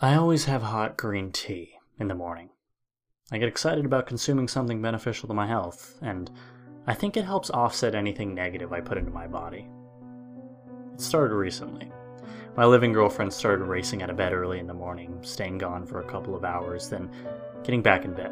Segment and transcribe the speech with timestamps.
[0.00, 2.50] I always have hot green tea in the morning.
[3.32, 6.30] I get excited about consuming something beneficial to my health, and
[6.86, 9.66] I think it helps offset anything negative I put into my body.
[10.94, 11.90] It started recently.
[12.56, 16.00] My living girlfriend started racing out of bed early in the morning, staying gone for
[16.00, 17.10] a couple of hours, then
[17.64, 18.30] getting back in bed.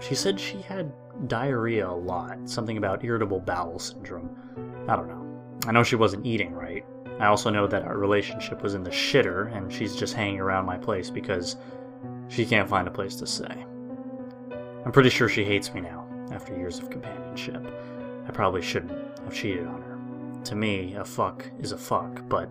[0.00, 0.92] She said she had
[1.26, 4.30] diarrhea a lot, something about irritable bowel syndrome.
[4.86, 5.26] I don't know.
[5.66, 6.84] I know she wasn't eating right.
[7.20, 10.64] I also know that our relationship was in the shitter, and she's just hanging around
[10.64, 11.56] my place because
[12.28, 13.66] she can't find a place to stay.
[14.86, 17.62] I'm pretty sure she hates me now, after years of companionship.
[18.26, 18.92] I probably shouldn't
[19.24, 19.98] have cheated on her.
[20.44, 22.50] To me, a fuck is a fuck, but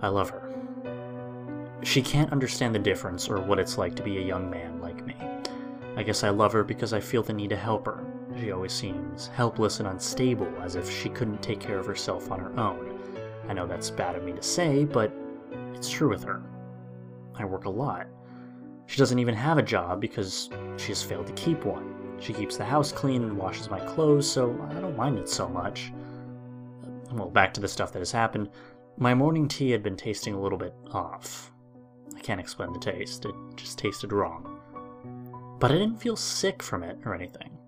[0.00, 0.54] I love her.
[1.82, 5.04] She can't understand the difference or what it's like to be a young man like
[5.04, 5.16] me.
[5.96, 8.02] I guess I love her because I feel the need to help her.
[8.38, 12.40] She always seems helpless and unstable, as if she couldn't take care of herself on
[12.40, 12.89] her own.
[13.50, 15.12] I know that's bad of me to say, but
[15.74, 16.40] it's true with her.
[17.34, 18.06] I work a lot.
[18.86, 22.16] She doesn't even have a job because she has failed to keep one.
[22.20, 25.48] She keeps the house clean and washes my clothes, so I don't mind it so
[25.48, 25.92] much.
[27.10, 28.50] Well, back to the stuff that has happened.
[28.98, 31.50] My morning tea had been tasting a little bit off.
[32.16, 34.60] I can't explain the taste, it just tasted wrong.
[35.58, 37.58] But I didn't feel sick from it or anything.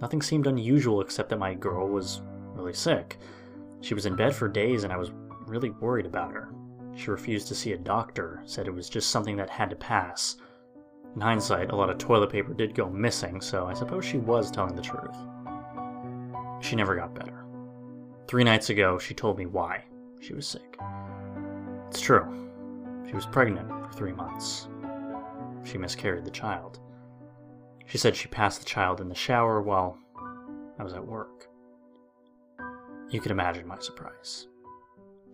[0.00, 2.22] Nothing seemed unusual except that my girl was
[2.54, 3.18] really sick.
[3.80, 5.10] She was in bed for days and I was
[5.46, 6.52] really worried about her.
[6.96, 10.36] She refused to see a doctor, said it was just something that had to pass.
[11.14, 14.50] In hindsight, a lot of toilet paper did go missing, so I suppose she was
[14.50, 15.16] telling the truth.
[16.60, 17.44] She never got better.
[18.26, 19.84] Three nights ago, she told me why
[20.20, 20.78] she was sick.
[21.88, 22.24] It's true.
[23.06, 24.68] She was pregnant for three months.
[25.64, 26.80] She miscarried the child.
[27.86, 29.98] She said she passed the child in the shower while
[30.78, 31.48] I was at work.
[33.10, 34.48] You can imagine my surprise.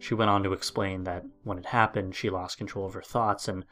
[0.01, 3.47] She went on to explain that when it happened, she lost control of her thoughts
[3.47, 3.65] and,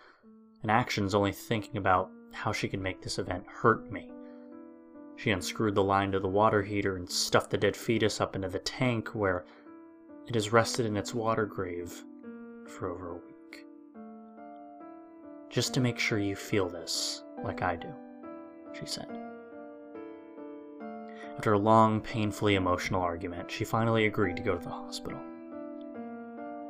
[0.62, 4.12] and actions, only thinking about how she could make this event hurt me.
[5.16, 8.48] She unscrewed the line to the water heater and stuffed the dead fetus up into
[8.48, 9.44] the tank where
[10.28, 12.04] it has rested in its water grave
[12.68, 13.66] for over a week.
[15.50, 17.92] Just to make sure you feel this like I do
[18.78, 19.08] she said.
[21.36, 25.20] After a long, painfully emotional argument, she finally agreed to go to the hospital.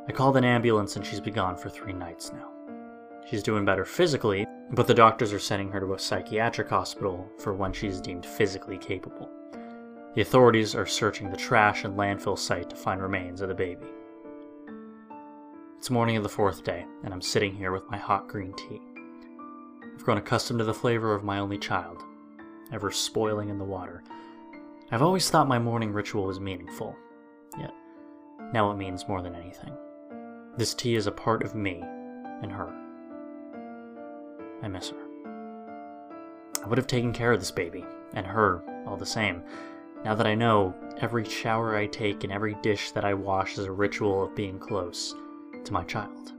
[0.08, 2.48] I called an ambulance and she's been gone for three nights now.
[3.28, 7.52] She's doing better physically, but the doctors are sending her to a psychiatric hospital for
[7.52, 9.30] when she's deemed physically capable.
[10.14, 13.86] The authorities are searching the trash and landfill site to find remains of the baby.
[15.76, 18.80] It's morning of the fourth day, and I'm sitting here with my hot green tea.
[19.94, 22.02] I've grown accustomed to the flavor of my only child,
[22.72, 24.02] ever spoiling in the water.
[24.90, 26.96] I've always thought my morning ritual was meaningful,
[27.58, 27.74] yet
[28.54, 29.76] now it means more than anything.
[30.58, 31.80] This tea is a part of me
[32.42, 32.74] and her.
[34.60, 34.96] I miss her.
[36.64, 39.44] I would have taken care of this baby, and her all the same.
[40.04, 43.66] Now that I know, every shower I take and every dish that I wash is
[43.66, 45.14] a ritual of being close
[45.62, 46.32] to my child.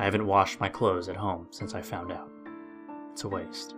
[0.00, 2.28] I haven't washed my clothes at home since I found out.
[3.12, 3.76] It's a waste.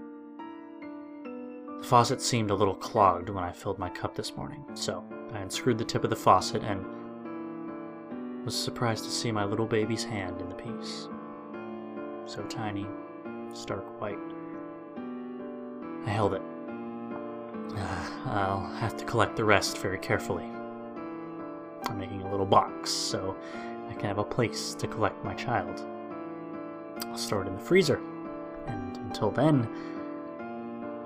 [1.81, 5.04] The faucet seemed a little clogged when I filled my cup this morning, so
[5.34, 6.83] I unscrewed the tip of the faucet and
[8.44, 11.09] was surprised to see my little baby's hand in the piece.
[12.27, 12.87] So tiny,
[13.55, 14.19] stark white.
[16.06, 16.43] I held it.
[18.27, 20.44] I'll have to collect the rest very carefully.
[21.87, 23.34] I'm making a little box so
[23.88, 25.87] I can have a place to collect my child.
[27.06, 28.00] I'll store it in the freezer
[28.66, 29.69] and until then,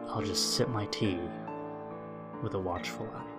[0.09, 1.21] I'll just sip my tea
[2.43, 3.38] with a watchful eye.